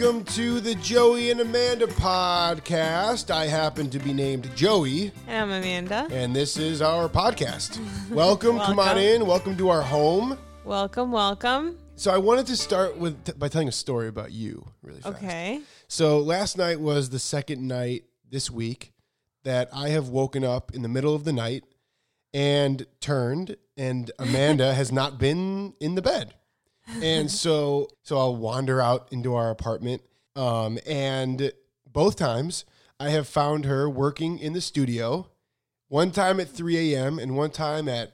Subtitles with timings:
[0.00, 3.30] Welcome to the Joey and Amanda podcast.
[3.30, 6.08] I happen to be named Joey, And I'm Amanda.
[6.10, 7.78] and this is our podcast.
[8.10, 9.26] Welcome, come on in.
[9.26, 10.38] Welcome to our home.
[10.64, 11.76] Welcome, welcome.
[11.96, 15.16] So I wanted to start with by telling a story about you, really fast.
[15.18, 15.60] Okay.
[15.86, 18.94] So last night was the second night this week
[19.44, 21.64] that I have woken up in the middle of the night
[22.32, 26.32] and turned, and Amanda has not been in the bed.
[27.02, 30.02] And so, so I'll wander out into our apartment,
[30.36, 31.52] um, and
[31.92, 32.64] both times
[32.98, 35.28] I have found her working in the studio.
[35.88, 37.18] One time at 3 a.m.
[37.18, 38.12] and one time at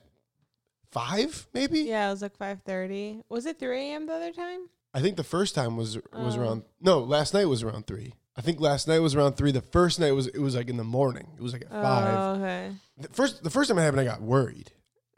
[0.90, 1.80] five, maybe.
[1.80, 3.22] Yeah, it was like 5:30.
[3.28, 4.06] Was it 3 a.m.
[4.06, 4.68] the other time?
[4.94, 6.40] I think the first time was was Oh.
[6.40, 8.14] around no, last night was around three.
[8.34, 9.50] I think last night was around three.
[9.52, 11.26] The first night was it was like in the morning.
[11.36, 12.14] It was like at five.
[12.18, 12.72] Oh, okay.
[12.98, 14.72] The first the first time it happened, I got worried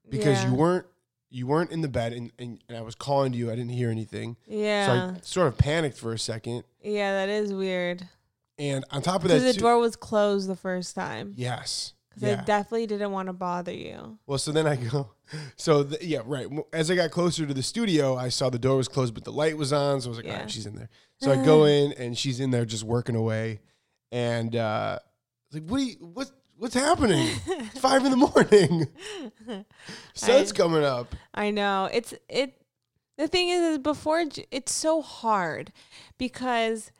[0.08, 0.50] because Yeah.
[0.50, 0.86] you weren't
[1.30, 3.50] you weren't in the bed and, and, and I was calling to you.
[3.50, 4.86] I didn't hear anything, Yeah.
[4.86, 6.64] so I sort of panicked for a second.
[6.82, 8.08] yeah, that is weird.
[8.58, 11.32] And on top of that, the too- door was closed the first time.
[11.36, 12.40] yes, Because yeah.
[12.40, 14.18] I definitely didn't want to bother you.
[14.26, 15.10] Well, so then I go,
[15.56, 16.46] so the, yeah, right.
[16.72, 19.30] As I got closer to the studio, I saw the door was closed, but the
[19.32, 20.00] light was on.
[20.00, 20.38] So I was like, all Yeah.
[20.40, 20.88] right, she's in there.
[21.20, 23.60] So I go in and she's in there just working away.
[24.10, 27.28] And uh, I was like, what do you, what, what's happening?
[27.46, 28.88] It's five in the morning.
[30.14, 31.14] Sun's I- coming up.
[31.34, 31.88] I know.
[31.92, 32.60] It's it
[33.16, 35.72] the thing is, is before it's so hard
[36.18, 36.92] because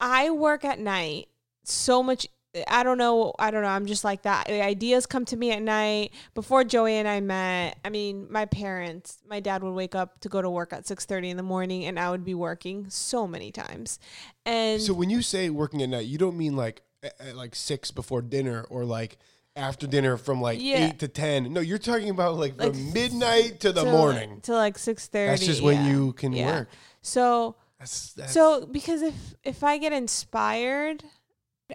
[0.00, 1.28] I work at night
[1.64, 2.26] so much
[2.66, 3.68] I don't know, I don't know.
[3.68, 4.46] I'm just like that.
[4.46, 6.12] The Ideas come to me at night.
[6.34, 10.30] Before Joey and I met, I mean, my parents, my dad would wake up to
[10.30, 13.52] go to work at 6:30 in the morning and I would be working so many
[13.52, 13.98] times.
[14.46, 16.82] And So when you say working at night, you don't mean like
[17.20, 19.18] at, like six before dinner or like
[19.54, 20.88] after dinner from like Yeah.
[20.88, 21.52] eight to 10.
[21.52, 24.40] No, you're talking about like from Like midnight to the till- morning.
[24.42, 25.10] till like 6:30.
[25.12, 26.68] That's just when you can work.
[27.02, 29.14] So That's, that's So because if
[29.44, 31.04] if I get inspired,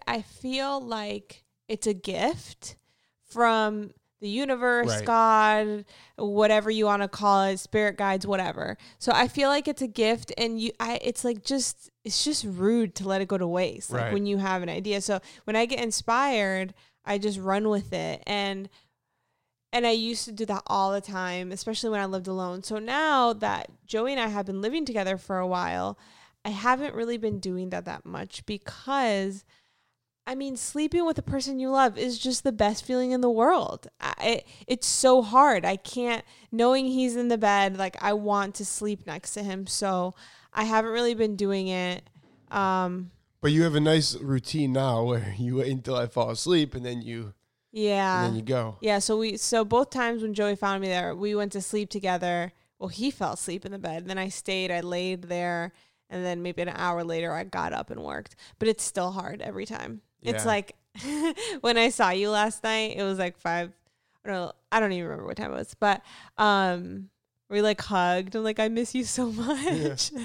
[0.08, 2.76] I feel like it's a gift
[3.26, 3.92] from
[4.22, 5.06] the universe, Right.
[5.06, 8.78] God, whatever you want to call it, spirit guides, whatever.
[9.00, 12.46] So I feel like it's a gift and you I it's like just it's just
[12.46, 13.92] rude to let it go to waste.
[13.92, 14.14] Like Right.
[14.14, 15.02] when you have an idea.
[15.02, 16.74] So when I get inspired,
[17.04, 18.70] I just run with it and
[19.74, 22.62] and I used to do that all the time, especially when I lived alone.
[22.64, 25.98] So now that Joey and I have been living together for a while,
[26.44, 29.46] I haven't really been doing that that much because
[30.32, 33.30] I mean, sleeping with a person you love is just the best feeling in the
[33.30, 33.90] world.
[34.00, 35.66] I, it, it's so hard.
[35.66, 39.68] I can't, knowing he's in the bed, like I want to sleep next to him.
[39.68, 40.16] So
[40.54, 42.10] I haven't really been doing it.
[42.50, 46.76] Um, But you have a nice routine now where you wait until I fall asleep
[46.76, 47.34] and then you
[47.74, 48.24] yeah.
[48.24, 48.78] and then you go.
[48.80, 51.90] Yeah, so we so both times when Joey found me there, we went to sleep
[51.90, 52.54] together.
[52.80, 54.08] Well, he fell asleep in the bed.
[54.08, 55.74] Then I stayed, I laid there,
[56.10, 58.38] and then maybe an hour later I got up and worked.
[58.60, 60.02] But it's still hard every time.
[60.22, 60.50] It's Yeah.
[60.50, 60.76] like
[61.62, 63.72] when I saw you last night, it was like five
[64.26, 66.02] I don't I don't even remember what time it was, but
[66.38, 67.10] um
[67.50, 68.34] we like hugged.
[68.36, 70.12] I'm like, I miss you so much.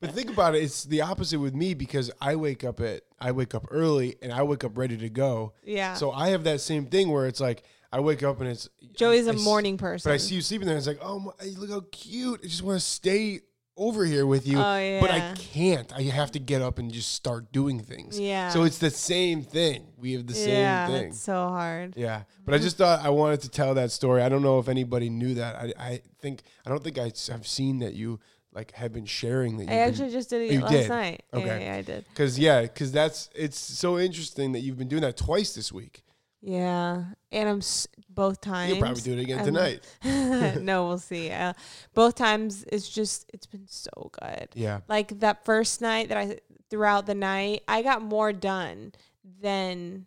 [0.00, 3.32] But think about it, it's the opposite with me because I wake up at I
[3.32, 5.54] wake up early and I wake up ready to go.
[5.64, 5.94] yeah.
[5.94, 9.26] So I have that same thing where it's like I wake up and it's Joey's
[9.26, 10.08] I a s- morning person.
[10.10, 12.40] But I see you sleeping there and it's like, "Oh, my, look how cute.
[12.44, 13.40] I just want to stay
[13.78, 15.90] over here with you." Oh, But I can't.
[15.94, 18.20] I have to get up and just start doing things.
[18.20, 18.50] Yeah.
[18.50, 19.86] So it's the same thing.
[19.96, 21.04] We have the same thing.
[21.06, 21.96] that's so hard.
[21.96, 24.20] Yeah, but I just thought I wanted to tell that story.
[24.22, 25.56] I don't know if anybody knew that.
[25.56, 28.20] I, I think I don't think I have seen that you
[28.52, 29.70] like have been sharing that.
[29.70, 30.88] I actually just did it oh, last did?
[30.88, 31.22] night.
[31.32, 31.64] Yeah, Okay.
[31.64, 32.04] yeah, I did.
[32.08, 36.02] because yeah, because that's it's so interesting that you've been doing that twice this week.
[36.40, 38.70] Yeah, and I'm s- both times.
[38.70, 39.82] You'll probably do it again I'm- tonight.
[40.62, 41.30] no, we'll see.
[41.30, 41.52] Uh,
[41.94, 44.48] both times, it's just it's been so good.
[44.54, 46.38] Yeah, Like that first night that I
[46.70, 48.92] throughout the night, I got more done
[49.40, 50.06] than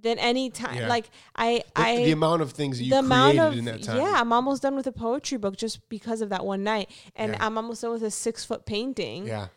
[0.00, 0.76] than any time.
[0.78, 0.88] Yeah.
[0.88, 3.82] Like I the, I the amount of things that you the amount of in that
[3.82, 3.98] time.
[3.98, 7.32] yeah, I'm almost done with a poetry book just because of that one night, and
[7.32, 7.44] Yeah.
[7.44, 9.26] I'm almost done with a six foot painting.
[9.26, 9.48] yeah,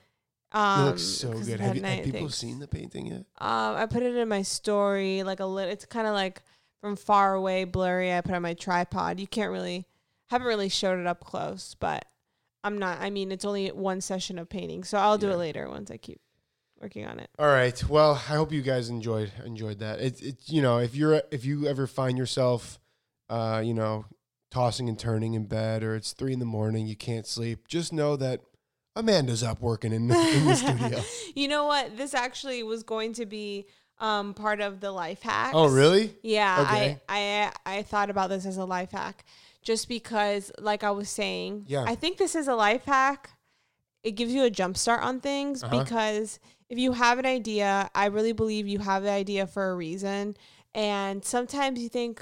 [0.53, 1.59] um, it looks so good.
[1.59, 3.25] Have, you, have people seen the painting yet?
[3.39, 5.71] Um, I put it in my story, like a little.
[5.71, 6.41] It's kind of like
[6.81, 8.13] from far away, blurry.
[8.13, 9.19] I put it on my tripod.
[9.19, 9.85] You can't really,
[10.27, 12.05] haven't really showed it up close, but
[12.63, 13.01] I'm not.
[13.01, 15.33] I mean, it's only one session of painting, so I'll do Yeah.
[15.33, 16.21] it later once I keep
[16.79, 17.29] working on it.
[17.39, 17.81] All right.
[17.89, 19.99] Well, I hope you guys enjoyed enjoyed that.
[20.01, 22.79] It's it's you know if you're if you ever find yourself,
[23.29, 24.05] uh, you know,
[24.51, 27.67] tossing and turning in bed or it's three in the morning, you can't sleep.
[27.67, 28.41] Just know that
[28.95, 30.07] Amanda's up working in, in
[30.45, 31.01] the studio.
[31.35, 31.97] You know what?
[31.97, 33.65] This actually was going to be
[33.99, 35.51] um part of the life hack.
[35.53, 36.15] Oh, really?
[36.23, 36.99] Yeah, Okay.
[37.09, 39.23] I, I I thought about this as a life hack
[39.61, 41.83] just because like I was saying, Yeah.
[41.87, 43.29] I think this is a life hack
[44.03, 45.79] it gives you a jump start on things Uh-huh.
[45.83, 49.75] because if you have an idea, I really believe you have the idea for a
[49.75, 50.35] reason.
[50.75, 52.21] And sometimes you think,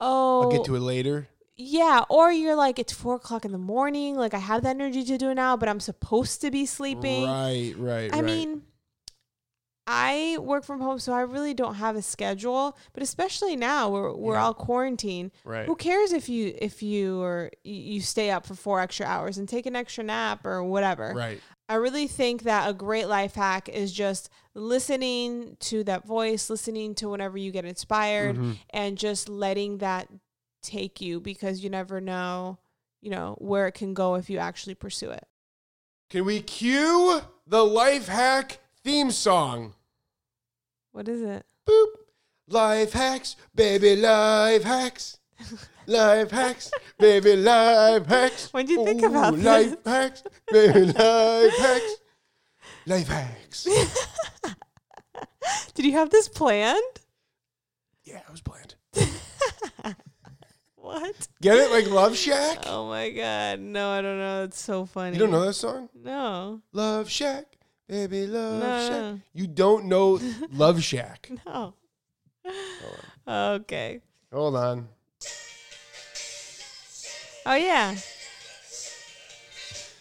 [0.00, 1.28] oh, I'll get to it later.
[1.58, 4.14] Yeah, or you're like, it's four o'clock in the morning.
[4.16, 7.24] Like, I have the energy to do it now, but I'm supposed to be sleeping.
[7.24, 8.24] Right, right, I right.
[8.24, 8.62] mean,
[9.90, 12.76] I work from home, so I really don't have a schedule.
[12.92, 14.44] But especially now, we're we're Yeah.
[14.44, 15.30] all quarantined.
[15.44, 15.64] right.
[15.66, 19.48] Who cares if you if you or you stay up for four extra hours and
[19.48, 21.14] take an extra nap or whatever?
[21.16, 21.40] Right.
[21.70, 26.94] I really think that a great life hack is just listening to that voice, listening
[26.96, 28.58] to whenever you get inspired, Mhm.
[28.70, 30.08] and just letting that
[30.68, 32.58] take you because you never know,
[33.00, 35.26] you know, where it can go if you actually pursue it.
[36.10, 39.74] Can we cue the life hack theme song?
[40.92, 41.46] What is it?
[41.66, 41.86] Boop.
[42.48, 45.18] Life hacks, baby, life hacks.
[45.86, 48.52] Life hacks, baby, life hacks.
[48.52, 49.44] What'd you think about this?
[49.44, 50.22] Life hacks,
[50.52, 51.94] baby, life hacks.
[52.84, 53.64] Life hacks.
[55.74, 57.00] Did you have this planned?
[58.04, 58.74] Yeah, it was planned.
[60.88, 61.28] What?
[61.42, 61.70] Get it?
[61.70, 62.60] Like Love Shack?
[62.64, 63.60] Oh my god.
[63.60, 64.44] No, I don't know.
[64.44, 65.12] It's so funny.
[65.12, 65.90] You don't know that song?
[65.94, 66.62] No.
[66.72, 67.44] Love Shack,
[67.86, 68.90] baby, love No, Shack.
[69.02, 69.20] no.
[69.34, 70.18] You don't know
[70.50, 71.30] Love Shack.
[71.44, 71.74] No.
[73.28, 74.00] Okay.
[74.32, 74.88] Hold on.
[77.44, 77.94] Oh yeah.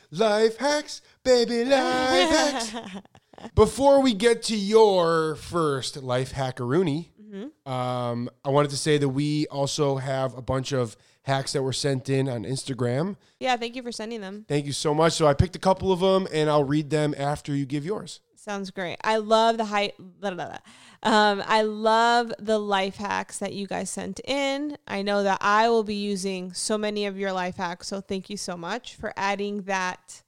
[0.10, 2.75] Life hacks, baby, life hacks.
[3.56, 7.71] Before we get to your first life hackaroonie, Mm-hmm.
[7.71, 11.74] um, I wanted to say that we also have a bunch of hacks that were
[11.74, 13.18] sent in on Instagram.
[13.39, 14.45] yeah, thank you for sending them.
[14.47, 15.13] Thank you so much.
[15.13, 18.21] So I picked a couple of them, and I'll read them after you give yours.
[18.35, 18.97] Sounds great.
[19.03, 19.91] I love the high.
[20.00, 20.57] Blah, blah, blah.
[21.03, 24.77] Um, I love the life hacks that you guys sent in.
[24.88, 27.88] I know that I will be using so many of your life hacks.
[27.88, 30.24] So thank you so much for adding that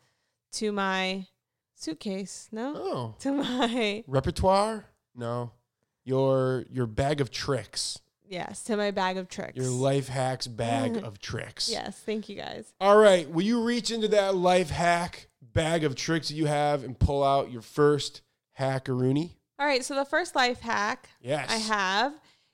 [0.53, 1.27] to my
[1.75, 2.49] suitcase.
[2.51, 4.85] No, Oh, to my repertoire?
[5.15, 5.51] No,
[6.03, 7.99] your your bag of tricks.
[8.27, 9.55] yes, to my bag of tricks.
[9.57, 11.69] Your life hacks bag of tricks.
[11.69, 12.73] yes, thank you guys.
[12.79, 13.29] All right.
[13.29, 17.23] Will you reach into that life hack bag of tricks that you have and pull
[17.23, 18.21] out your first
[18.59, 19.31] hackaroonie?
[19.57, 21.49] All right, so the first life hack Yes.
[21.49, 22.13] I have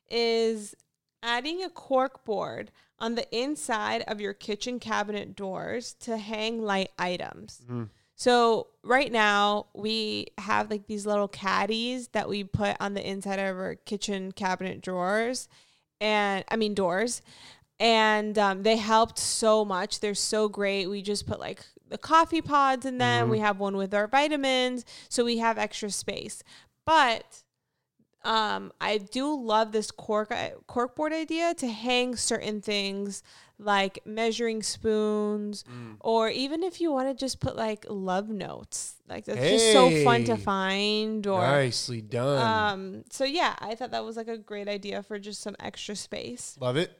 [0.09, 0.75] is
[1.21, 6.91] adding a cork board on the inside of your kitchen cabinet doors to hang light
[6.97, 7.61] items.
[7.69, 7.89] Mhm.
[8.15, 13.39] So right now we have like these little caddies that we put on the inside
[13.39, 15.47] of our kitchen cabinet drawers
[15.99, 17.21] and I mean doors
[17.79, 19.99] and um, they helped so much.
[19.99, 20.87] They're so great.
[20.87, 23.27] We just put like the coffee pods in them.
[23.27, 23.31] Mhm.
[23.31, 26.41] We have one with our vitamins, so we have extra space.
[26.85, 27.43] But
[28.23, 30.33] um, I do love this cork
[30.67, 33.21] cork board idea to hang certain things
[33.57, 35.95] like measuring spoons, Mm.
[36.01, 38.95] or even if you want to just put like love notes.
[39.07, 41.25] Like that's just so fun to find.
[41.25, 42.41] Or Nicely done.
[42.73, 45.95] um, so yeah, I thought that was like a great idea for just some extra
[45.95, 46.57] space.
[46.59, 46.91] Love it.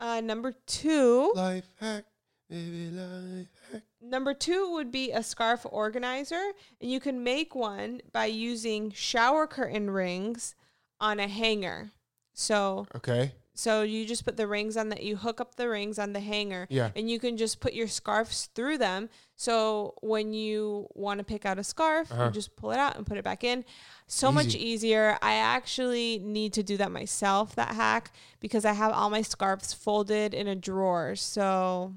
[0.00, 2.04] Uh, number two, Life hack,
[2.48, 3.82] baby, life hack.
[4.00, 9.46] number two would be a scarf organizer, and you can make one by using shower
[9.46, 10.54] curtain rings
[11.00, 11.90] on a hanger.
[12.32, 13.32] So Okay.
[13.64, 16.20] So you just put the rings on that you hook up the rings on the
[16.20, 16.90] hanger Yeah.
[16.94, 19.08] and you can just put your scarves through them.
[19.34, 22.26] So when you want to pick out a scarf, Uh-huh.
[22.26, 23.64] you just pull it out and put it back in.
[24.06, 25.18] So much easier.
[25.22, 29.72] I actually need to do that myself, that hack, because I have all my scarves
[29.72, 31.16] folded in a drawer.
[31.16, 31.94] So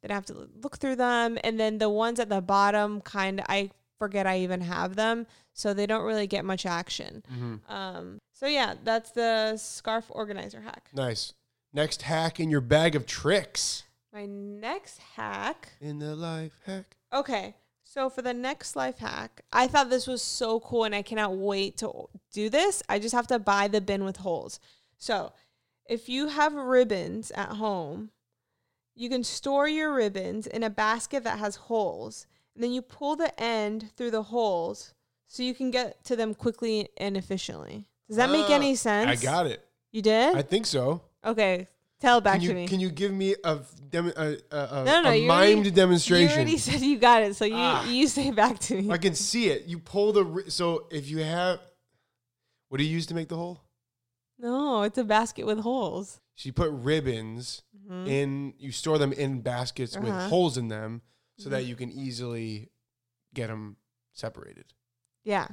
[0.00, 1.38] then I have to look through them.
[1.44, 5.26] And then the ones at the bottom, kind of, I forget I even have them.
[5.54, 7.22] So they don't really get much action.
[7.32, 7.60] Mhm.
[7.70, 10.88] Um, so yeah, that's the scarf organizer hack.
[10.92, 11.32] Nice.
[11.72, 13.84] Next hack in your bag of tricks.
[14.12, 15.68] My next hack.
[15.80, 16.96] In the life hack.
[17.12, 17.54] Okay.
[17.84, 21.36] So for the next life hack, I thought this was so cool and I cannot
[21.36, 22.82] wait to do this.
[22.88, 24.58] I just have to buy the bin with holes.
[24.98, 25.34] So
[25.88, 28.10] if you have ribbons at home,
[28.96, 32.26] you can store your ribbons in a basket that has holes.
[32.56, 34.94] And then you pull the end through the holes
[35.28, 37.86] so you can get to them quickly and efficiently.
[38.12, 39.08] Does that make any sense?
[39.08, 39.64] I got it.
[39.90, 40.36] You did?
[40.36, 41.00] I think so.
[41.24, 41.66] okay.
[41.98, 42.68] Tell back Can you to me.
[42.68, 45.76] can you give me a dem- a, a, a, No, no, a you already- mimed
[45.76, 47.84] You already said you got it, so you Ah.
[47.88, 48.90] you say back to me.
[48.92, 49.64] I can see it.
[49.66, 51.60] You pull the ri- so if you have
[52.68, 53.60] what do you use to make the hole?
[54.38, 56.20] No, it's a basket with holes.
[56.34, 58.08] She put ribbons Mhm.
[58.08, 60.28] in you store them in baskets with Uh-huh.
[60.28, 61.00] holes in them
[61.38, 61.68] so that Mhm.
[61.68, 62.68] you can easily
[63.32, 63.76] get them
[64.12, 64.64] separated.
[65.24, 65.46] Yeah.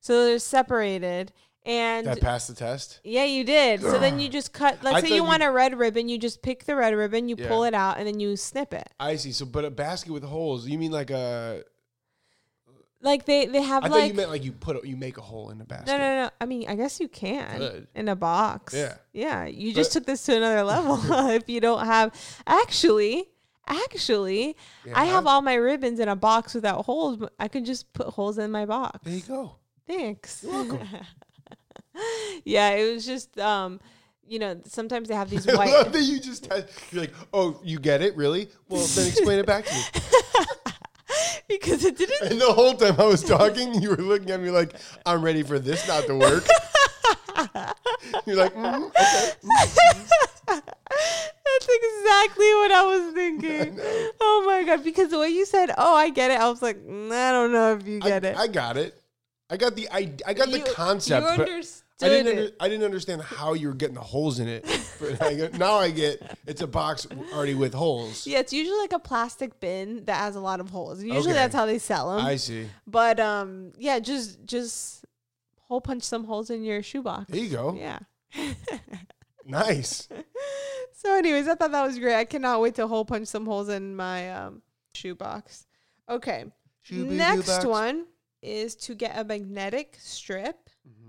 [0.00, 1.32] So they're separated
[1.66, 3.00] And That passed the test.
[3.04, 3.80] yeah, you did.
[3.80, 4.78] So then you just cut.
[4.82, 7.28] Let's say thought you you- want a red ribbon, you just pick the red ribbon,
[7.28, 7.48] you Yeah.
[7.48, 8.88] pull it out, and then you snip it.
[9.00, 9.32] I see.
[9.32, 10.68] So, but a basket with holes.
[10.68, 11.64] You mean like a?
[13.00, 15.20] Like they they have I thought you meant like you put a, you make a
[15.20, 15.88] hole in the basket.
[15.88, 16.30] no no no.
[16.40, 17.86] I mean, I guess you can Good.
[17.94, 18.72] in a box.
[18.72, 18.94] Yeah.
[19.12, 19.44] yeah.
[19.44, 20.98] You just But- took this to another level.
[21.30, 22.14] if you don't have,
[22.46, 23.24] actually,
[23.66, 24.56] actually,
[24.94, 25.30] I have Yeah.
[25.30, 27.18] all my ribbons in a box without holes.
[27.18, 29.00] But I can just put holes in my box.
[29.02, 29.56] There you go.
[29.86, 30.42] Thanks.
[30.42, 30.88] You're welcome.
[32.44, 33.80] yeah, it was just um,
[34.26, 35.92] you know, sometimes they have these I love white.
[35.92, 38.48] that you just had, you're like, oh, you get it, really?
[38.68, 39.82] Well, then explain it back to me.
[41.48, 44.50] because it didn't And the whole time I was talking, you were looking at me
[44.50, 44.74] like,
[45.04, 46.44] I'm ready for this not to work.
[48.26, 49.32] you're like, mm, okay.
[50.46, 53.78] That's exactly what I was thinking.
[54.20, 54.82] Oh my god!
[54.84, 57.52] Because the way you said, "Oh, I get it," I was like, mm, "I don't
[57.52, 58.94] know if you I, get it." I got it.
[59.50, 61.22] I got the I, I got You- the concept.
[61.22, 62.38] You but understood I didn't.
[62.38, 64.64] Under, I didn't understand how you were getting the holes in it.
[65.00, 68.28] But I go, now I get it's a box already with holes.
[68.28, 71.02] Yeah, it's usually like a plastic bin that has a lot of holes.
[71.02, 71.32] Usually Okay.
[71.32, 72.24] that's how they sell them.
[72.24, 72.68] I see.
[72.86, 75.04] but um, yeah, just just
[75.62, 77.26] hole punch some holes in your shoebox.
[77.28, 77.74] There you go.
[77.76, 77.98] Yeah.
[79.46, 80.08] Nice.
[80.96, 82.14] So, anyways, I thought that was great.
[82.14, 84.62] I cannot wait to hole punch some holes in my um
[84.94, 85.66] shoebox.
[86.08, 86.46] Okay.
[86.90, 88.06] Next one
[88.42, 90.63] is to get a magnetic strip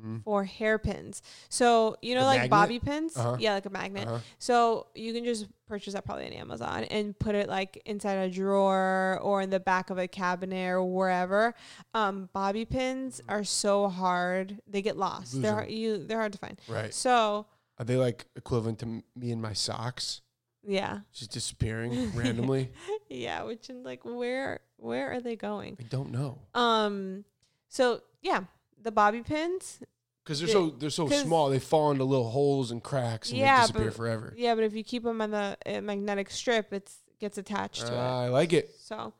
[0.05, 0.23] Mhm.
[0.23, 1.21] for hairpins.
[1.49, 2.49] So you know, A like magnet?
[2.51, 3.17] bobby pins.
[3.17, 3.37] Uh-huh.
[3.39, 4.07] Yeah, like a magnet.
[4.07, 4.19] Uh-huh.
[4.39, 8.29] So you can just purchase that probably on Amazon and put it like inside a
[8.29, 11.53] drawer or in the back of a cabinet or wherever.
[11.93, 15.33] Um, bobby pins are so hard; they get lost.
[15.33, 16.59] Lose They're hard, you they're hard to find.
[16.67, 16.93] Right.
[16.93, 17.47] So
[17.79, 20.21] Are they like equivalent to m- me and my socks?
[20.67, 22.71] yeah, Just disappearing randomly?
[23.09, 23.43] yeah.
[23.43, 25.77] Which is like where where are they going?
[25.79, 26.39] I don't know.
[26.53, 27.23] Um,
[27.69, 28.43] so yeah,
[28.81, 29.79] the bobby pins.
[30.25, 33.37] Because they're so they're so 'cause- small, they fall into little holes and cracks and
[33.39, 34.33] Yeah, they disappear but- forever.
[34.35, 37.93] Yeah, but if you keep them on the uh, magnetic strip, it's gets attached to
[37.93, 37.97] it.
[37.97, 38.75] I like it.
[38.79, 39.13] So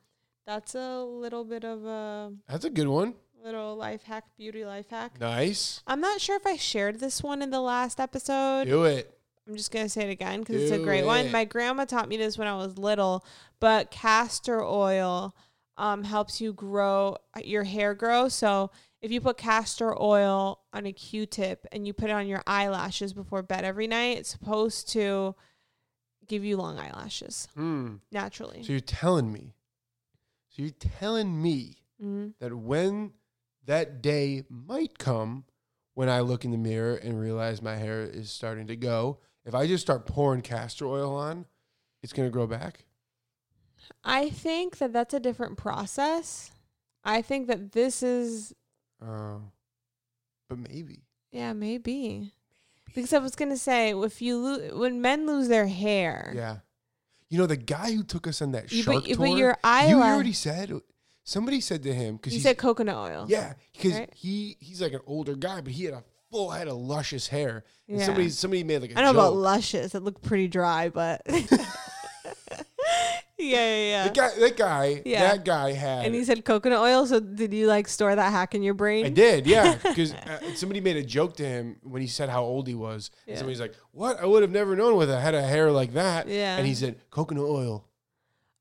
[0.46, 3.14] that's a little bit of a That's a good one.
[3.42, 5.20] little life hack, beauty life hack.
[5.20, 5.80] Nice.
[5.86, 8.64] I'm not sure if I shared this one in the last episode.
[8.64, 9.12] Do it.
[9.48, 11.30] I'm just gonna say it again because it's a Do great one.
[11.30, 13.24] My grandma taught me this when I was little,
[13.60, 15.36] but castor oil
[15.78, 18.28] um, helps you grow your hair grow.
[18.28, 18.70] So
[19.00, 23.12] if you put castor oil on a Q-tip and you put it on your eyelashes
[23.12, 25.34] before bed every night, it's supposed to
[26.26, 27.96] give you long eyelashes Hmm.
[28.10, 28.62] naturally.
[28.62, 29.54] So you're telling me,
[30.50, 33.12] so you're telling me hmm that when
[33.64, 35.44] that day might come
[35.94, 39.54] when I look in the mirror and realize my hair is starting to go, if
[39.54, 41.46] I just start pouring castor oil on,
[42.02, 42.84] it's going to grow back?
[44.04, 46.50] I think that that's a different process.
[47.04, 48.52] I think that this is
[49.04, 49.42] Oh.
[50.48, 51.00] but maybe.
[51.32, 52.32] yeah maybe
[52.86, 56.56] because I was gonna say if you lo- when men lose their hair, Yeah.
[57.28, 59.48] You know, the guy who took us on that you, shark but, tour, but your
[59.50, 60.14] you eyelash.
[60.14, 60.72] already said,
[61.24, 63.26] somebody said to him, because You he said coconut oil.
[63.28, 64.14] Yeah, because Right?
[64.14, 67.64] he he's like an older guy, but he had a full head of luscious hair.
[67.88, 68.04] And Yeah.
[68.06, 69.42] somebody somebody made like a I don't know about joke.
[69.42, 69.94] luscious.
[69.96, 71.22] It looked pretty dry, but
[73.38, 74.04] yeah, yeah, yeah.
[74.08, 75.20] The guy, that guy, Yeah.
[75.28, 76.06] that guy had.
[76.06, 77.06] And he said coconut oil.
[77.06, 79.06] So did you like store that hack in your brain?
[79.06, 82.42] I did, yeah, because uh, somebody made a joke to him when he said how
[82.44, 83.38] old he was, and Yeah.
[83.38, 84.18] somebody's like, "What?
[84.20, 86.56] I would have never known with a head of hair like that." Yeah.
[86.56, 87.84] and he said coconut oil.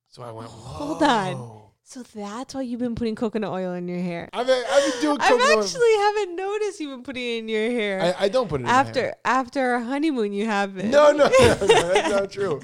[0.09, 1.61] So I went, Hold on.
[1.87, 4.27] So that's why you've been putting coconut oil in your hair.
[4.33, 5.63] I've been, I've been doing I coconut oil.
[5.63, 8.15] actually haven't noticed you've been putting it in your hair.
[8.17, 9.15] I, I don't put it after hair.
[9.23, 10.89] after our honeymoon, you have been.
[10.89, 12.59] No, no, no, no, that's not true.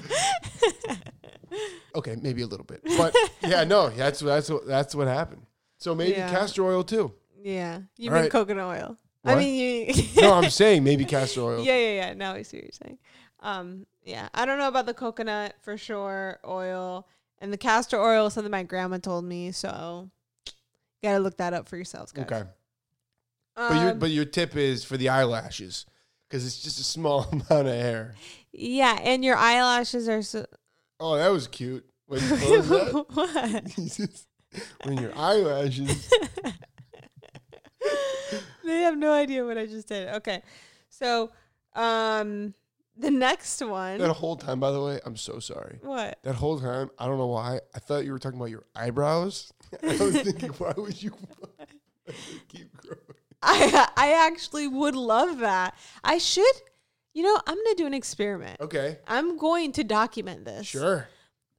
[1.96, 5.46] Okay, maybe a little bit, but yeah, no, that's that's what that's what happened.
[5.78, 6.30] So maybe Yeah.
[6.30, 7.14] castor oil too.
[7.44, 8.32] Yeah, you've All been right.
[8.32, 8.98] coconut oil.
[9.26, 9.40] I What?
[9.40, 9.94] mean, you.
[10.22, 11.64] No, I'm saying maybe castor oil.
[11.66, 12.14] yeah, yeah, yeah.
[12.14, 12.98] Now I see what you're saying.
[13.42, 16.40] Um, yeah, I don't know about the coconut for sure.
[16.48, 17.08] Oil
[17.40, 19.52] and the castor oil is something my grandma told me.
[19.52, 20.10] So,
[21.04, 22.26] gotta look that up for yourselves, guys.
[22.26, 22.44] Okay,
[23.56, 25.86] but your Um, but your tip is for the eyelashes
[26.30, 28.16] because it's just a small amount of hair.
[28.54, 30.46] yeah, and your eyelashes are so.
[31.02, 31.84] Oh, that was cute.
[32.08, 33.06] Wait, what was that?
[33.10, 33.68] what?
[33.70, 34.28] He says,
[34.84, 36.12] when your eyelashes.
[38.64, 40.10] they have no idea what I just did.
[40.16, 40.44] Okay,
[40.90, 41.32] so
[41.74, 42.54] um,
[42.96, 43.98] the next one.
[43.98, 45.80] That whole time, by the way, I'm so sorry.
[45.82, 46.20] what?
[46.22, 47.62] That whole time, I don't know why.
[47.74, 49.52] I thought you were talking about your eyebrows.
[49.82, 51.14] I was thinking, why would you
[52.48, 53.00] keep growing?
[53.42, 55.76] I I actually would love that.
[56.04, 56.46] I should.
[57.14, 58.60] You know, I'm gonna do an experiment.
[58.62, 60.68] Okay, I'm going to document this.
[60.68, 61.08] sure.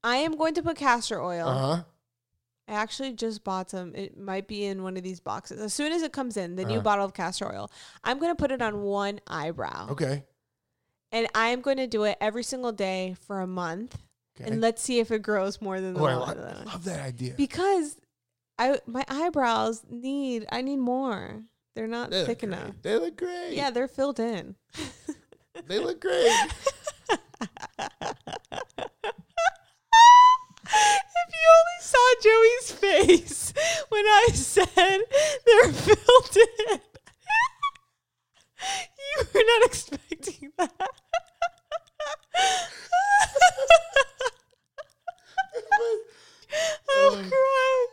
[0.04, 1.82] I am going to put castor oil Uh huh.
[2.68, 3.94] I actually just bought some.
[3.94, 5.60] It might be in one of these boxes.
[5.60, 6.82] As soon as it comes in, the new Uh-huh.
[6.82, 7.70] bottle of castor oil,
[8.04, 9.90] I'm going to put it on one eyebrow.
[9.90, 10.24] Okay.
[11.10, 13.98] And I'm going to do it every single day for a month.
[14.40, 14.48] Okay.
[14.50, 17.00] And let's see if it grows more than the oh, I, lo- I love that
[17.00, 17.34] idea.
[17.36, 17.96] Because
[18.58, 21.42] I my eyebrows need I need more.
[21.74, 22.52] They're not They thick great.
[22.52, 22.74] enough.
[22.82, 23.52] They look great.
[23.54, 24.54] Yeah, they're filled in.
[25.66, 26.12] They look great.
[27.08, 27.18] if
[31.30, 33.52] you only saw Joey's face
[33.88, 34.66] when I said
[35.46, 36.80] they're filled in,
[38.98, 40.72] you were not expecting that.
[46.90, 47.86] I'm crying.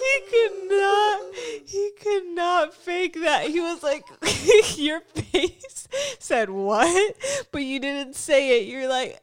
[0.00, 1.34] He could not.
[1.66, 3.48] He could not fake that.
[3.48, 4.04] He was like,
[4.76, 7.16] "Your face said what?"
[7.52, 8.68] But you didn't say it.
[8.68, 9.20] You're like,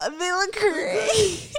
[0.00, 1.52] "Uh, "They look great."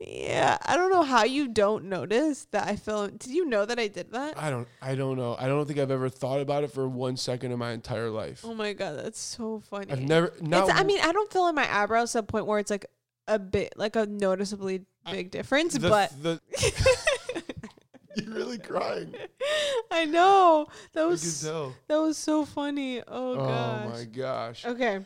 [0.00, 3.18] yeah, I don't know how you don't notice that I filmed.
[3.18, 4.38] Did you know that I did that?
[4.38, 4.66] I don't.
[4.80, 5.36] I don't know.
[5.38, 8.42] I don't think I've ever thought about it for one second in my entire life.
[8.44, 9.92] Oh my god, that's so funny.
[9.92, 10.32] I've never.
[10.40, 12.70] Not, It's, I mean, I don't fill in my eyebrows to a point where it's
[12.70, 12.86] like
[13.30, 16.22] a bit, like a noticeably uh, big difference, the, but.
[16.22, 16.40] the,
[18.16, 19.14] you're really crying.
[19.90, 23.00] I know that was that was so funny.
[23.00, 23.88] Oh, Oh, gosh.
[23.92, 24.64] my gosh.
[24.66, 25.00] Okay.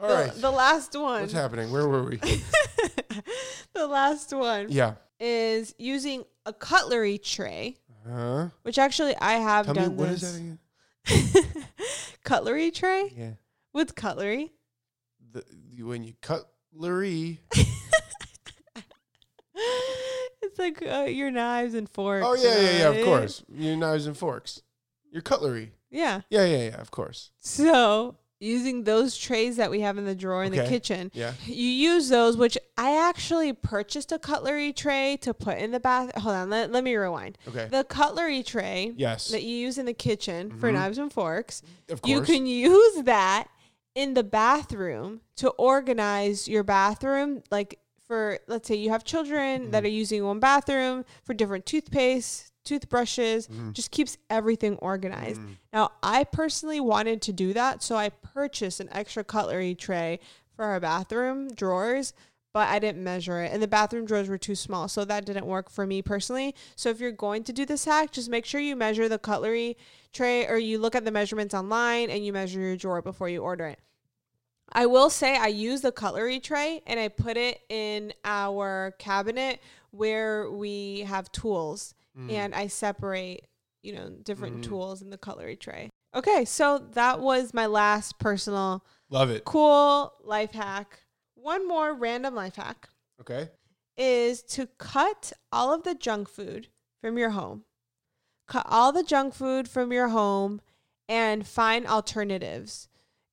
[0.00, 0.32] All the, right.
[0.34, 1.22] the last one.
[1.22, 1.72] What's happening?
[1.72, 2.16] Where were we?
[3.74, 4.94] the last one yeah.
[5.18, 7.76] is using a cutlery tray,
[8.08, 8.48] Huh?
[8.62, 10.32] which actually I have Tell me done what is this.
[10.32, 10.58] that again?
[12.24, 13.30] cutlery tray Yeah.
[13.72, 14.52] with cutlery.
[15.32, 16.14] The, the- when you
[16.78, 17.40] cutlery.
[20.42, 22.24] it's like uh, your knives and forks.
[22.26, 22.88] Oh yeah, yeah, yeah.
[22.98, 23.44] Of course.
[23.52, 24.62] Your knives and forks.
[25.10, 25.72] Your cutlery.
[25.90, 26.22] Yeah.
[26.30, 26.80] Yeah, yeah, yeah.
[26.80, 27.30] Of course.
[27.40, 30.68] So using those trays that we have in the drawer in the Okay.
[30.68, 31.32] kitchen, Yeah.
[31.44, 36.16] you use those, which I actually purchased a cutlery tray to put in the bath.
[36.16, 37.36] Hold on, let, let me rewind.
[37.48, 37.66] Okay.
[37.68, 39.28] The cutlery tray yes.
[39.30, 40.74] that you use in the kitchen for Mhm.
[40.74, 42.10] knives and forks, of course.
[42.12, 43.48] you can use that
[43.98, 47.42] in the bathroom to organize your bathroom.
[47.50, 49.86] Like for, let's say you have children that Mhm.
[49.86, 53.72] are using one bathroom for different toothpaste, toothbrushes, Mhm.
[53.72, 55.40] just keeps everything organized.
[55.40, 55.56] Mm.
[55.72, 60.20] Now, I personally wanted to do that, so I purchased an extra cutlery tray
[60.54, 62.12] for our bathroom drawers,
[62.54, 63.52] but I didn't measure it.
[63.52, 66.54] And the bathroom drawers were too small, so that didn't work for me personally.
[66.76, 69.76] So if you're going to do this hack, just make sure you measure the cutlery
[70.12, 73.42] tray or you look at the measurements online and you measure your drawer before you
[73.42, 73.78] order it.
[74.72, 79.60] I will say I use the cutlery tray and I put it in our cabinet
[79.90, 82.30] where we have tools Mm.
[82.32, 83.46] and I separate,
[83.82, 84.62] you know, different Mhm.
[84.64, 85.88] tools in the cutlery tray.
[86.14, 89.44] Okay, so that was my last personal Love it.
[89.44, 91.00] cool life hack.
[91.34, 92.88] One more random life hack
[93.20, 93.50] Okay.
[93.96, 96.68] is to cut all of the junk food
[97.00, 97.64] from your home.
[98.48, 100.60] Cut all the junk food from your home
[101.08, 102.88] and find alternatives.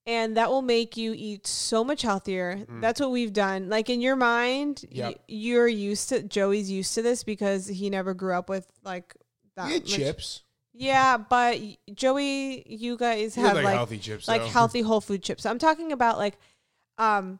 [0.08, 2.58] And that will make you eat so much healthier.
[2.70, 2.80] Mhm.
[2.82, 3.70] That's what we've done.
[3.70, 8.13] Like in your mind, y- you're used to Joey's used to this because he never
[8.13, 9.15] grew up with like
[9.56, 9.70] that.
[9.70, 10.44] Much- chips.
[10.78, 11.58] Yeah, but
[11.94, 14.28] Joey, you guys have get, like healthy chips.
[14.28, 14.48] like though.
[14.50, 15.46] healthy whole food chips.
[15.46, 16.38] I'm talking about like
[16.98, 17.39] um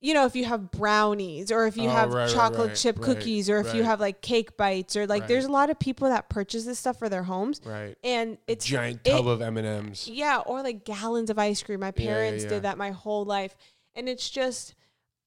[0.00, 2.96] you know, if you have brownies or if you Oh, have right, chocolate right, chip
[2.98, 5.78] right, cookies or if you have like cake bites or like there's a lot of
[5.78, 7.96] people that purchase this stuff for their homes Right.
[8.04, 10.06] and A it's giant it- tub of M and M's.
[10.08, 11.80] yeah, or like gallons of ice cream.
[11.80, 12.50] My Yeah, yeah, parents yeah.
[12.50, 13.56] did that my whole life.
[13.96, 14.74] And it's just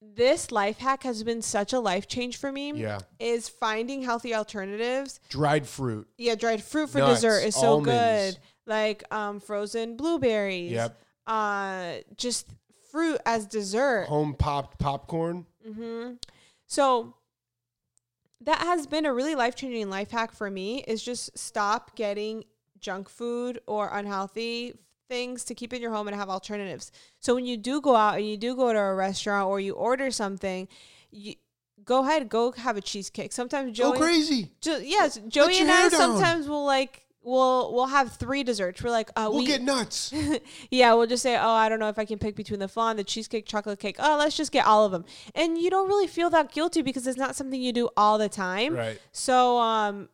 [0.02, 3.00] this life hack has been such a life change for me Yeah.
[3.20, 6.08] is finding healthy alternatives Dried fruit.
[6.18, 8.36] yeah, dried fruit for Nuts, dessert is so almonds.
[8.36, 8.40] good.
[8.66, 10.72] Like um frozen blueberries.
[10.72, 10.98] Yep.
[11.28, 12.48] Uh just
[12.92, 14.06] fruit as dessert.
[14.10, 15.46] Home popped popcorn.
[15.66, 16.14] hmm
[16.68, 17.16] So
[18.42, 22.44] that has been a really life changing life hack for me is just stop getting
[22.80, 24.74] junk food or unhealthy
[25.08, 26.92] things to keep in your home and have alternatives.
[27.20, 29.74] So when you do go out and you do go to a restaurant or you
[29.74, 30.68] order something,
[31.12, 31.36] you
[31.84, 33.32] go ahead, go have a cheesecake.
[33.32, 34.52] Sometimes Joey, Go crazy.
[34.62, 35.92] Jo- yes, Joey and I down.
[35.92, 38.82] sometimes will like we'll we'll have three desserts.
[38.84, 40.14] We're like, uh, We'll we get nuts.
[40.72, 42.98] yeah, we'll just say, oh, I don't know if I can pick between the flan,
[42.98, 43.96] the cheesecake, chocolate cake.
[44.00, 45.06] Oh, let's just get all of them,
[45.36, 48.30] and you don't really feel that guilty because it's not something you do all the
[48.30, 48.74] time.
[48.76, 49.00] right.
[49.12, 50.10] So, um,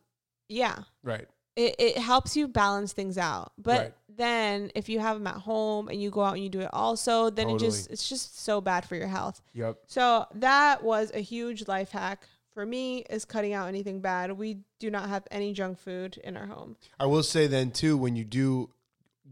[0.48, 1.26] yeah, Right.
[1.56, 3.52] it it helps you balance things out.
[3.58, 3.94] But Right.
[4.08, 6.70] then if you have them at home and you go out and you do it
[6.72, 9.40] also, then it just it's just so bad for your health.
[9.54, 9.76] Yep.
[9.86, 12.26] So that was a huge life hack
[12.58, 14.32] for me is cutting out anything bad.
[14.32, 16.74] We do not have any junk food in our home.
[16.98, 18.70] I will say then too, when you do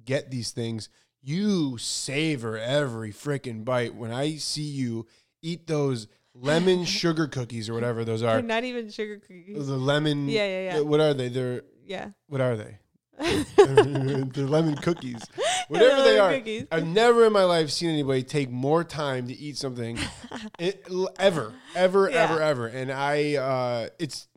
[0.05, 0.89] get these things,
[1.21, 3.97] you savor every freaking bite.
[3.97, 5.09] When I see you
[5.43, 8.43] eat those lemon sugar cookies or whatever those They're are.
[8.43, 9.67] not even sugar cookies.
[9.67, 10.29] The lemon.
[10.29, 10.79] Yeah, yeah, yeah.
[10.79, 11.27] Uh, what are they?
[11.29, 12.11] They're Yeah.
[12.29, 12.79] what are they?
[13.57, 15.23] They're lemon cookies.
[15.69, 16.39] Whatever they lemon are.
[16.39, 16.67] cookies.
[16.71, 19.99] I've never in my life seen anybody take more time to eat something
[20.59, 20.87] it,
[21.19, 22.17] ever, ever, Yeah.
[22.25, 22.67] ever, ever.
[22.67, 24.29] And I, uh, it's,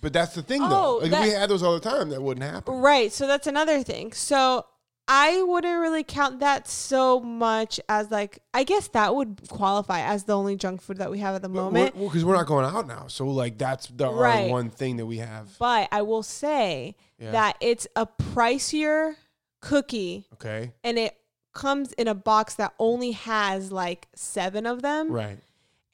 [0.00, 0.96] but that's the thing though.
[0.96, 2.74] Oh, Like if we had those all the time, that wouldn't happen.
[2.74, 3.12] Right.
[3.12, 4.12] So that's another thing.
[4.12, 4.66] So
[5.06, 10.24] I wouldn't really count that so much as like I guess that would qualify as
[10.24, 11.94] the only junk food that we have at the moment.
[11.96, 14.50] Well, because we're not going out now, so like that's the Right.
[14.50, 15.56] one thing that we have.
[15.58, 17.32] But I will say Yeah.
[17.32, 19.16] that it's a pricier
[19.60, 20.72] cookie Okay.
[20.84, 21.16] and it
[21.52, 25.10] comes in a box that only has like seven of them.
[25.10, 25.38] Right.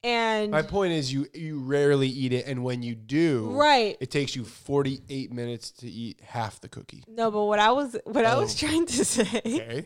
[0.04, 3.96] And My point is, you you rarely eat it, and when you do, right.
[4.00, 7.02] it takes you forty eight minutes to eat half the cookie.
[7.08, 8.66] No, but what I was what I was Oh.
[8.66, 9.84] trying to say Okay.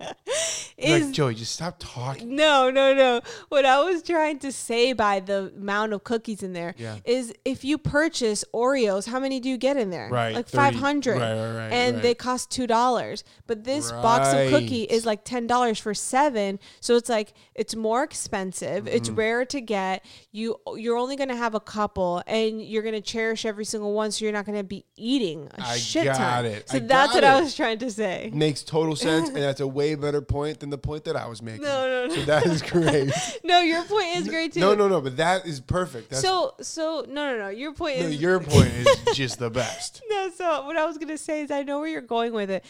[0.76, 2.34] is like Joey, just stop talking.
[2.34, 3.20] No, no, no.
[3.48, 7.34] What I was trying to say by the amount of cookies in there is Yeah.
[7.44, 10.08] if you purchase Oreos, how many do you get in there?
[10.08, 10.34] Right.
[10.34, 11.12] Like 500.
[11.20, 13.22] Right, right, right, and they cost $2.
[13.46, 16.58] But this box of cookie is like $10 for 7.
[16.80, 18.88] So it's like it's more expensive.
[18.88, 19.14] It's Mm-hmm.
[19.44, 20.04] Rare to get.
[20.32, 23.92] You you're only going to have a couple and you're going to cherish every single
[23.92, 26.46] one so you're not going to be eating a I shit got ton.
[26.46, 26.68] it.
[26.68, 28.30] So I that's what I was trying to say.
[28.32, 31.42] Makes total sense, and that's a way better point than the point that I was
[31.42, 31.62] making.
[31.62, 32.14] No, no, no.
[32.14, 33.12] So that is great.
[33.44, 34.60] No, your point is great too.
[34.60, 36.10] no, no, no, but that is perfect.
[36.10, 37.48] That's, So so no no no.
[37.48, 40.02] Your point no, is your point is just the best.
[40.10, 40.30] no.
[40.30, 42.64] So what I was gonna say is I know where you're going with it.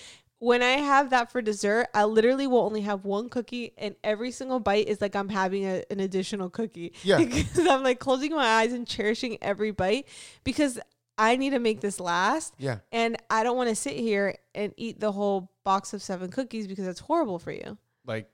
[0.45, 4.31] When I have that for dessert, I literally will only have one cookie, and every
[4.31, 6.93] single bite is like I'm having a, an additional cookie.
[7.03, 7.17] Yeah.
[7.25, 10.07] because I'm like closing my eyes and cherishing every bite
[10.45, 10.79] because
[11.17, 12.81] I need to make this last, Yeah.
[12.93, 16.67] and I don't want to sit here and eat the whole box of seven cookies
[16.67, 17.79] because it's horrible for you.
[18.05, 18.29] Like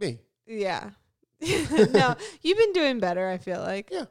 [0.00, 0.18] me.
[0.44, 0.90] Yeah.
[1.40, 3.28] no, you've been doing better.
[3.28, 3.90] I feel like.
[3.92, 4.06] Yeah.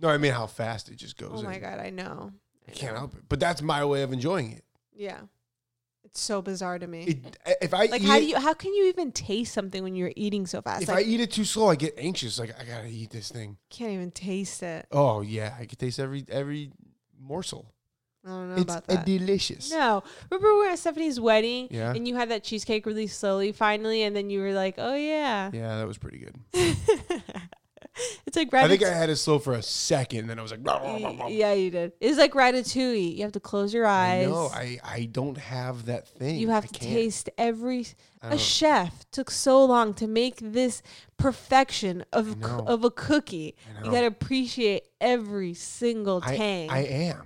[0.00, 1.30] No, I mean how fast it just goes.
[1.34, 1.60] Oh my in.
[1.60, 2.32] god, I know.
[2.66, 3.22] I can't help it.
[3.28, 4.64] But that's my way of enjoying it.
[4.92, 5.20] Yeah.
[6.14, 7.02] It's so bizarre to me.
[7.44, 9.82] it if I like eat how it, do you how can you even taste something
[9.82, 10.82] when you're eating so fast?
[10.84, 12.38] if like I eat it too slow, I get anxious.
[12.38, 13.56] Like I gotta eat this thing.
[13.68, 14.86] can't even taste it.
[14.92, 16.70] Oh yeah, I can taste every every
[17.20, 17.66] morsel.
[18.24, 19.04] I don't know it's about that.
[19.04, 19.70] delicious.
[19.72, 20.04] no.
[20.30, 21.92] Remember we were at Stephanie's wedding Yeah.
[21.92, 25.50] and you had that cheesecake really slowly finally and then you were like, Oh yeah.
[25.52, 26.34] Yeah, that was pretty good.
[28.36, 30.50] it's like I think I had it slow for a second, and then I was
[30.52, 30.60] like,
[31.30, 31.92] yeah, you did.
[32.00, 33.16] It's like ratatouille.
[33.16, 34.28] You have to close your eyes.
[34.28, 36.36] No, I I don't have that thing.
[36.36, 36.92] you have I to can't.
[36.92, 37.86] taste every
[38.22, 40.82] A chef took so long to make this
[41.16, 42.64] perfection of I co- know.
[42.66, 43.54] of a cookie.
[43.66, 43.90] I You know.
[43.92, 46.70] got to appreciate every single I, tang.
[46.70, 47.22] I am,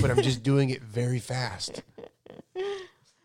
[0.00, 1.82] but I'm just doing it very fast.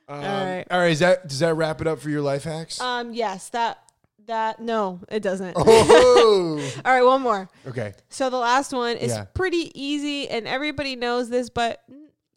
[0.09, 0.65] Um, all right.
[0.69, 0.91] All right.
[0.91, 2.81] Is that does that wrap it up for your life hacks?
[2.81, 3.77] um yes, that
[4.27, 5.53] that no, it doesn't.
[5.57, 6.71] oh.
[6.85, 7.49] All right, one more.
[7.67, 7.93] okay.
[8.09, 9.25] So the last one is Yeah.
[9.33, 11.81] pretty easy and everybody knows this, but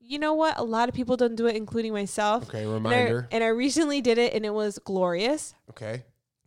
[0.01, 0.59] you know what?
[0.59, 2.45] A lot of people don't do it including myself.
[2.49, 2.63] Okay.
[2.65, 3.29] And I, Reminder.
[3.33, 5.55] and I recently did it and it was glorious.
[5.71, 6.05] Okay.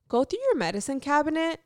[0.09, 1.59] go through your medicine cabinet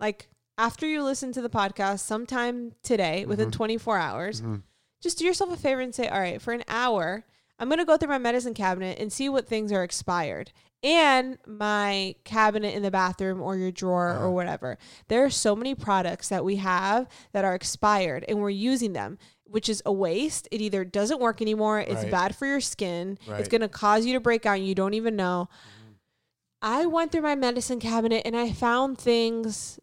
[0.00, 3.52] like after you listen to the podcast sometime today within Mhm.
[3.52, 4.62] 24 hours Mhm.
[5.00, 7.24] just do yourself a favor and say all right for an hour
[7.60, 10.50] i'm going to go through my medicine cabinet and see what things are expired
[10.84, 14.24] and my cabinet in the bathroom or your drawer Uh-huh.
[14.26, 18.50] or whatever there are so many products that we have that are expired and we're
[18.50, 22.10] using them which is a waste it either doesn't work anymore it's Right.
[22.10, 24.94] bad for your skin it's going to cause you to break out and you don't
[24.94, 25.48] even know
[26.62, 29.78] I went through my medicine cabinet and I found things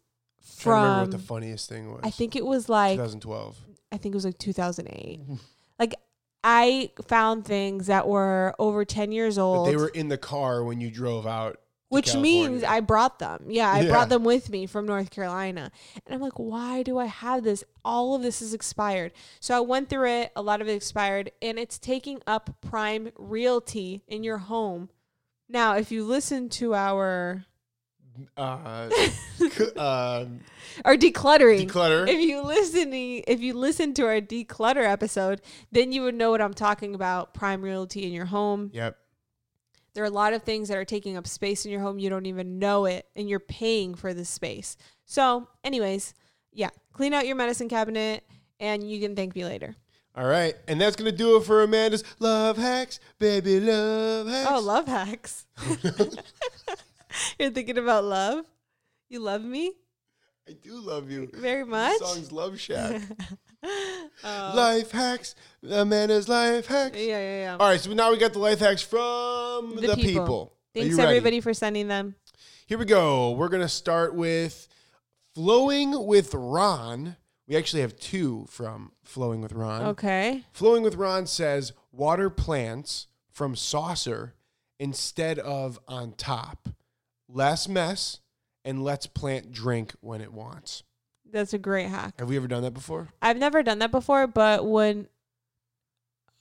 [0.64, 2.00] I remember what from the funniest thing was.
[2.04, 3.56] I think it was like 2012.
[3.92, 5.20] I think it was like 2008.
[5.20, 5.34] Mm-hmm.
[5.78, 5.94] like
[6.44, 9.66] I found things that were over 10 years But old.
[9.66, 11.58] they were in the car when you drove out.
[11.88, 13.44] which means I brought them.
[13.50, 13.90] Yeah, I Yeah.
[13.90, 15.70] brought them with me from North Carolina.
[16.06, 17.62] And I'm like, why do I have this?
[17.84, 19.12] All of this is expired.
[19.40, 20.32] So I went through it.
[20.34, 21.32] A lot of it expired.
[21.42, 24.88] And it's taking up prime realty in your home.
[25.50, 27.44] Now, if you listen to our
[28.36, 28.88] uh,
[29.76, 30.40] um,
[30.84, 32.08] our decluttering, declutter.
[32.08, 36.40] if you listen if you listen to our declutter episode, then you would know what
[36.40, 37.34] I'm talking about.
[37.34, 38.70] Prime realty in your home.
[38.72, 38.96] Yep.
[39.94, 41.98] There are a lot of things that are taking up space in your home.
[41.98, 44.76] You don't even know it, and you're paying for the space.
[45.04, 46.14] So, anyways,
[46.52, 48.24] yeah, clean out your medicine cabinet,
[48.58, 49.76] and you can thank me later.
[50.14, 54.50] All right, and that's gonna do it for Amanda's love hacks, baby love hacks.
[54.50, 55.46] Oh, love hacks.
[57.38, 58.44] you're thinking about love.
[59.08, 59.72] You love me
[60.48, 61.30] I do love you.
[61.32, 61.98] very The much.
[61.98, 63.00] song's Love Shack.
[64.24, 66.96] Oh, life hacks, The man is life hacks.
[66.98, 67.56] yeah, yeah, yeah.
[67.60, 70.02] All right, so now we got the life hacks from the, The people.
[70.22, 70.52] people.
[70.74, 71.08] Thanks you ready?
[71.10, 72.16] everybody for sending them.
[72.66, 73.30] Here we go.
[73.32, 74.66] We're gonna start with
[75.34, 77.16] Flowing with Ron.
[77.46, 79.82] We actually have two from Flowing with Ron.
[79.88, 80.42] Okay.
[80.52, 84.34] Flowing with Ron says water plants from saucer
[84.80, 86.68] instead of on top.
[87.32, 88.20] Less mess
[88.64, 90.82] and lets plant drink when it wants.
[91.30, 92.14] That's a great hack.
[92.18, 93.08] Have we ever done that before?
[93.22, 95.08] I've never done that before, but when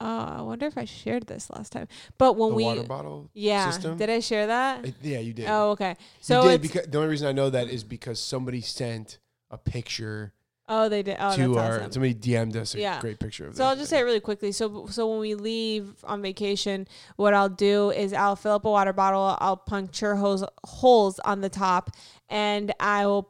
[0.01, 1.87] uh, I wonder if I shared this last time.
[2.17, 3.97] But when the we water bottle yeah, system?
[3.97, 4.85] did I share that?
[4.85, 5.45] I- yeah, you did.
[5.47, 5.89] Oh, okay.
[5.91, 9.57] you So did because the only reason I know that is because somebody sent a
[9.57, 10.33] picture
[10.69, 11.91] oh they did oh to that's our awesome.
[11.91, 12.99] somebody DM'd us a Yeah.
[13.01, 14.51] great picture of So I'll just say it really quickly.
[14.51, 18.69] So so when we leave on vacation, what I'll do is I'll fill up a
[18.71, 19.35] water bottle.
[19.39, 21.91] I'll puncture holes holes on the top,
[22.29, 23.29] and I will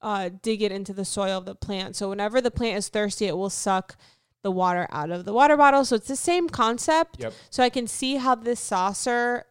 [0.00, 1.96] uh, dig it into the soil of the plant.
[1.96, 3.96] So whenever the plant is thirsty, it will suck
[4.42, 5.84] the water out of the water bottle.
[5.84, 7.16] So it's the same concept.
[7.18, 7.32] Yep.
[7.50, 9.44] So I can see how this saucer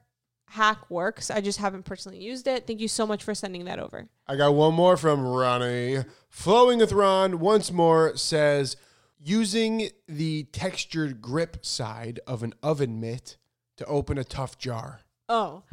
[0.50, 1.30] hack works.
[1.30, 2.68] I just haven't personally used it.
[2.68, 4.08] Thank you so much for sending that over.
[4.28, 6.04] I got one more from Ronnie.
[6.30, 8.78] Flowing with Ron once more says
[9.20, 13.38] using the textured grip side of an oven mitt
[13.78, 15.02] to open a tough jar.
[15.30, 15.64] Oh,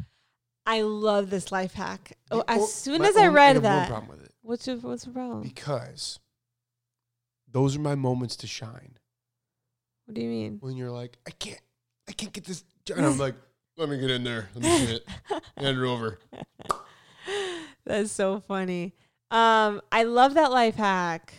[0.65, 2.17] I love this life hack.
[2.31, 5.41] Oh, as soon as I read that, problem with it what's your, what's the problem?
[5.41, 6.19] because
[7.51, 8.97] those are my moments to shine.
[10.05, 10.57] What do you mean?
[10.59, 11.61] When you're like, I can't,
[12.07, 12.97] I can't get this, jar.
[12.97, 13.35] and I'm like,
[13.77, 15.07] let me get in there, let me see it,
[15.57, 16.19] hand it over.
[17.85, 18.95] That's so funny.
[19.31, 21.33] Um, I love that life hack.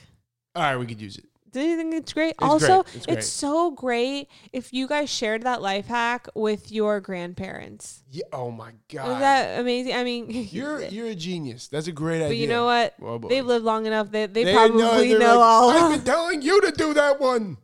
[0.54, 1.24] All right, we could use it.
[1.52, 2.30] Do you think it's great?
[2.32, 2.96] It's also, great.
[2.96, 3.24] It's great.
[3.24, 8.02] so great if you guys shared that life hack with your grandparents.
[8.10, 8.24] Yeah.
[8.30, 9.12] Oh my god.
[9.12, 9.94] Is that amazing?
[9.94, 11.68] I mean, you're you're a genius.
[11.68, 12.28] That's a great idea.
[12.28, 12.94] but you know what?
[13.00, 13.18] Oh.
[13.18, 14.10] They've lived long enough.
[14.10, 15.70] They they, They probably they're know like, all.
[15.70, 17.56] I've been telling you to do that one.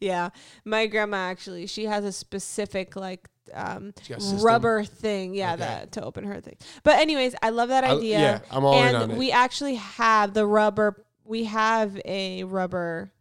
[0.00, 0.30] yeah,
[0.64, 4.40] my grandma actually, she has a specific like um She got a system.
[4.42, 5.60] rubber thing, yeah, Okay.
[5.64, 6.56] that to open her thing.
[6.82, 8.18] But anyways, I love that I- idea.
[8.20, 9.16] yeah, I'm all in and on it.
[9.16, 11.04] we actually have the rubber.
[11.24, 13.12] We have a rubber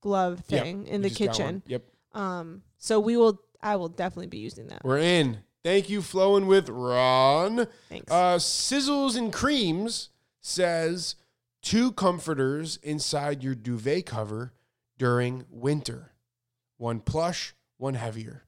[0.00, 1.36] glove Yep, thing in we the just got one.
[1.60, 1.62] kitchen.
[1.66, 1.82] Yep,
[2.14, 3.40] Um, so we will.
[3.62, 4.82] I will definitely be using that.
[4.84, 5.38] we're in.
[5.62, 7.68] Thank you, flowing with Ron.
[7.88, 8.10] Thanks.
[8.10, 10.08] Uh, Sizzles and Creams
[10.40, 11.14] says
[11.62, 14.52] two comforters inside your duvet cover
[14.98, 16.14] during winter.
[16.78, 18.42] One plush, one heavier.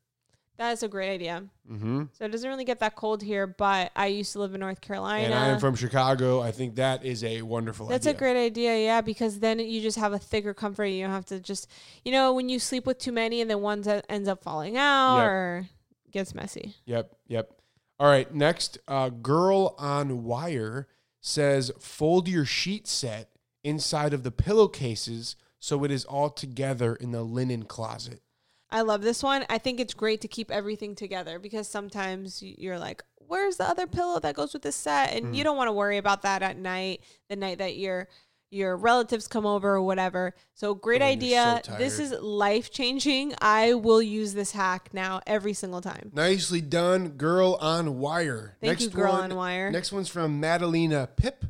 [0.57, 1.43] That's a great idea.
[1.71, 2.05] Mm-hmm.
[2.13, 4.81] So it doesn't really get that cold here, but I used to live in North
[4.81, 5.25] Carolina.
[5.25, 6.41] And I am from Chicago.
[6.41, 8.17] I think that is a wonderful That's idea.
[8.17, 10.85] a great idea, yeah, because then you just have a thicker comfort.
[10.85, 11.69] You don't have to just,
[12.05, 14.77] you know, when you sleep with too many and then one that ends up falling
[14.77, 15.27] out Yep.
[15.27, 15.69] or
[16.13, 16.75] gets messy.
[16.87, 17.51] Yep, yep.
[17.99, 20.87] All right, next, uh, Girl on Wire
[21.21, 23.31] says fold your sheet set
[23.65, 28.21] inside of the pillowcases so it is all together in the linen closet.
[28.71, 29.45] I love this one.
[29.49, 33.87] I think it's great to keep everything together because sometimes you're like, where's the other
[33.87, 35.13] pillow that goes with this set?
[35.13, 35.35] And Mm.
[35.37, 38.09] you don't want to worry about that at night, the night that your
[38.51, 40.33] your relatives come over or whatever.
[40.55, 41.61] So great you're idea.
[41.65, 43.35] so this is life changing.
[43.41, 46.13] I will use this hack now every single time.
[46.15, 48.57] Nicely done, Girl on Wire.
[48.61, 49.73] Thank you, Girl one, on Wire.
[49.73, 51.45] Next one's from Madalena Pip.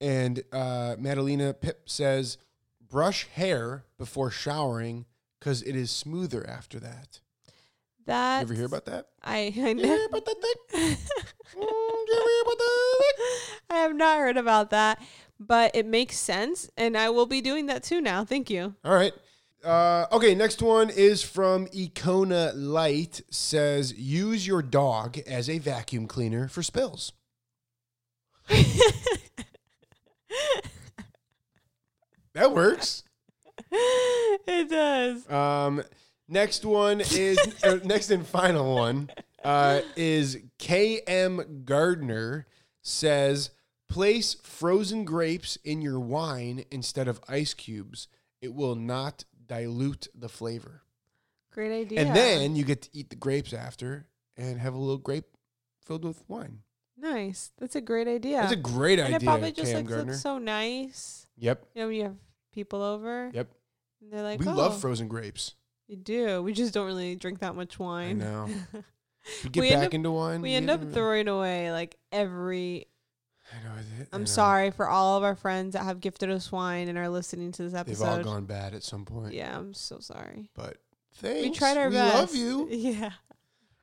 [0.00, 2.38] And uh, Madalena Pip says,
[2.90, 5.04] brush hair before showering
[5.38, 7.20] because it is smoother after that.
[8.06, 9.06] That You ever hear about that?
[9.22, 10.04] I I, You know.
[10.06, 10.54] about that thing?
[10.78, 10.96] Mm,
[11.56, 13.26] you ever hear about that thing?
[13.70, 15.02] I have not heard about that,
[15.38, 18.24] but it makes sense, and I will be doing that too now.
[18.24, 18.74] Thank you.
[18.84, 19.12] All right.
[19.62, 23.20] Uh, okay, next one is from Econa Light.
[23.30, 27.12] Says use your dog as a vacuum cleaner for spills.
[32.34, 33.02] That works.
[33.72, 35.28] it does.
[35.30, 35.82] Um,
[36.28, 39.10] next one is uh, next and final one
[39.44, 42.46] uh, is KM Gardner
[42.82, 43.50] says
[43.88, 48.08] place frozen grapes in your wine instead of ice cubes.
[48.40, 50.82] It will not dilute the flavor.
[51.52, 52.00] Great idea.
[52.00, 55.24] And then you get to eat the grapes after and have a little grape
[55.84, 56.60] filled with wine.
[56.96, 57.50] nice.
[57.58, 58.36] That's a great idea.
[58.42, 60.12] That's a great and idea, it probably just Cam like Gardner.
[60.12, 61.26] looks so nice.
[61.36, 62.16] yep, You know, when you have
[62.52, 63.30] people over.
[63.32, 63.48] yep.
[64.00, 65.54] And they're like, we oh, love frozen grapes.
[65.86, 66.42] You do.
[66.42, 68.22] We just don't really drink that much wine.
[68.22, 68.48] I know.
[69.44, 70.40] We get We back up- into wine.
[70.40, 72.86] we end up throwing away like every.
[73.52, 73.74] I know.
[74.12, 74.24] I- know.
[74.24, 77.62] sorry for all of our friends that have gifted us wine and are listening to
[77.62, 78.04] this episode.
[78.04, 79.34] They've all gone bad at some point.
[79.34, 80.48] Yeah, I'm so sorry.
[80.54, 80.78] But
[81.16, 81.42] thanks.
[81.42, 82.14] We tried our we best.
[82.14, 82.68] love you.
[82.70, 83.10] Yeah.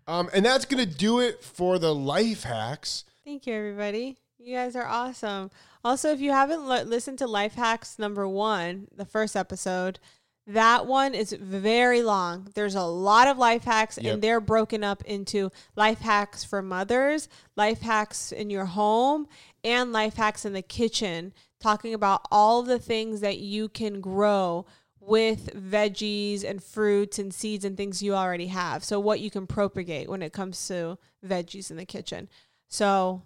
[0.07, 3.03] Um, and that's gonna do it for the life hacks.
[3.23, 4.17] Thank you, everybody.
[4.37, 5.49] You guys are awesome.
[5.83, 9.99] Also, if you haven't li- listened to Life Hacks number one, the first episode,
[10.47, 12.49] that one is very long.
[12.53, 14.13] There's a lot of life hacks, Yep.
[14.13, 19.27] and they're broken up into life hacks for mothers, life hacks in your home,
[19.63, 24.65] and life hacks in the kitchen, talking about all the things that you can grow
[24.99, 28.83] with veggies and fruits and seeds and things you already have.
[28.83, 32.27] So what you can propagate when it comes to veggies in the kitchen.
[32.67, 33.23] So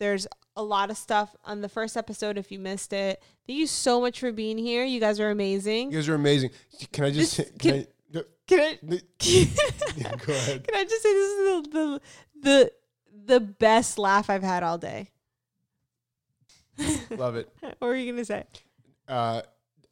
[0.00, 0.26] there's
[0.58, 3.22] a lot of stuff on the first episode if you missed it.
[3.46, 4.84] Thank you so much for being here.
[4.84, 5.92] You guys are amazing.
[5.92, 6.50] You guys are amazing.
[6.92, 8.78] Can I just This- can, I, Can I
[9.96, 10.66] yeah, go ahead.
[10.66, 12.00] Can I just say this is the the
[12.40, 12.72] the,
[13.26, 15.10] the best laugh I've had all day.
[17.10, 17.48] Love it.
[17.60, 18.44] what were you gonna say?
[19.06, 19.42] Uh,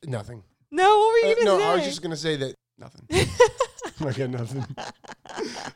[0.04, 0.42] nothing.
[0.70, 1.64] No, what were you Uh, gonna no, say?
[1.64, 3.06] I was just gonna say that nothing.
[4.00, 4.64] I got nothing.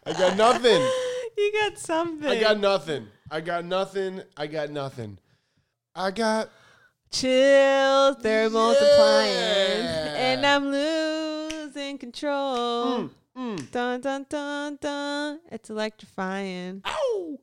[0.07, 0.83] I got nothing.
[1.41, 2.29] You got something.
[2.29, 3.07] I got nothing.
[3.31, 4.23] I got nothing.
[4.37, 5.19] I got nothing.
[5.95, 6.51] I got
[7.11, 9.85] Chill, they're multiplying,
[10.17, 13.01] and I'm losing control.
[13.01, 13.71] mm, mm.
[13.73, 15.41] Dun dun dun dun.
[15.51, 16.83] It's electrifying.
[16.87, 17.39] Ow.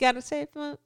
[0.00, 0.78] Gotta save them,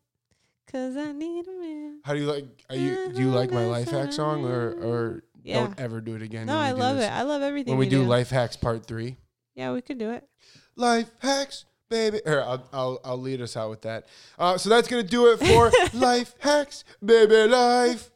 [0.71, 2.01] cause I need a man.
[2.05, 2.45] How do you like?
[2.69, 5.61] Are you do you like my life hack song or or Yeah.
[5.61, 6.47] don't ever do it again?
[6.47, 7.11] No, I love it.
[7.11, 7.71] I love everything.
[7.73, 9.17] When we do life hacks part three.
[9.55, 10.29] yeah, we could do it.
[10.77, 12.21] Life hacks, baby.
[12.25, 14.07] Here, I'll, I'll, I'll lead us out with that.
[14.39, 18.11] Uh, so that's going to do it for Life Hacks, baby life.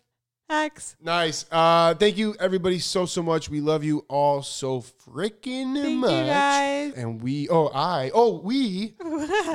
[0.48, 0.96] Hacks.
[1.02, 1.44] Nice.
[1.52, 3.50] Uh, thank you, everybody, so, so much.
[3.50, 6.10] We love you all so freaking Thank much.
[6.10, 6.94] you guys.
[6.94, 8.94] And we, oh, I, oh, we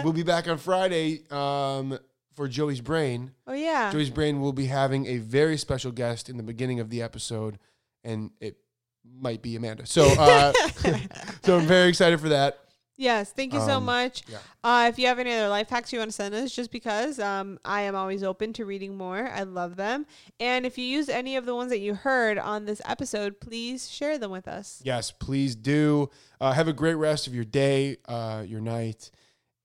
[0.04, 1.98] will be back on Friday um,
[2.36, 3.32] for Joey's Brain.
[3.48, 3.92] oh yeah.
[3.92, 7.58] Joey's Brain will be having a very special guest in the beginning of the episode,
[8.04, 8.58] and it
[9.04, 9.88] might be Amanda.
[9.88, 10.54] So, uh,
[11.44, 12.60] so I'm very excited for that.
[12.96, 14.22] Yes, thank you so Um, much.
[14.30, 14.38] yeah.
[14.64, 17.18] Uh, if you have any other life hacks you want to send us, just because
[17.20, 19.28] um, I am always open to reading more.
[19.30, 20.06] I love them.
[20.40, 23.90] And if you use any of the ones that you heard on this episode, please
[23.90, 24.80] share them with us.
[24.86, 26.12] Yes, please do.
[26.40, 29.10] Uh, have a great rest of your day, uh, your night,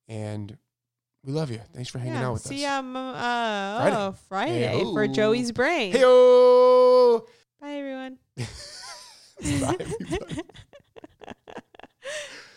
[0.09, 0.57] and
[1.23, 1.61] we love you.
[1.75, 2.49] Thanks for hanging out with us.
[2.49, 2.71] See us.
[2.71, 3.11] you um, uh,
[3.81, 3.97] Friday.
[3.97, 5.13] Oh, Friday for Hey-o.
[5.13, 5.93] Joey's Brain.
[5.93, 7.27] Heyo!
[7.61, 8.19] Bye, everyone.
[8.37, 10.43] Bye, everybody.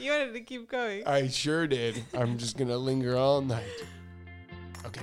[0.01, 1.07] you wanted to keep going.
[1.07, 2.03] I sure did.
[2.13, 3.63] I'm just gonna linger all night.
[4.85, 5.01] Okay.